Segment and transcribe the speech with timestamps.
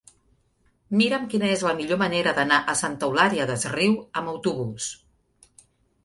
[0.99, 3.93] Mira'm quina és la millor manera d'anar a Santa Eulària des Riu
[4.23, 4.89] amb autobús.